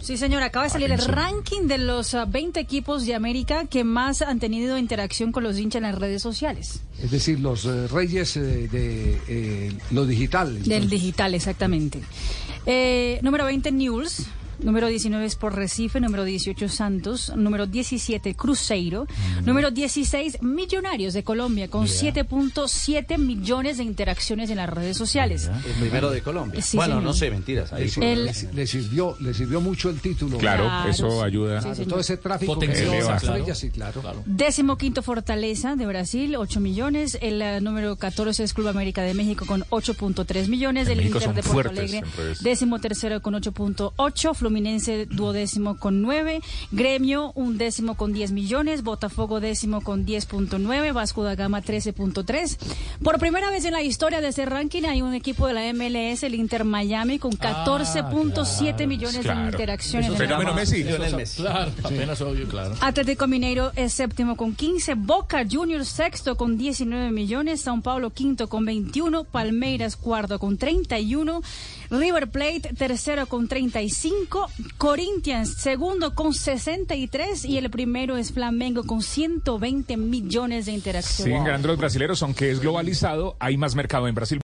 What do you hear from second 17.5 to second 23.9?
17 Cruzeiro, número 16 Millonarios de Colombia con 7.7 millones de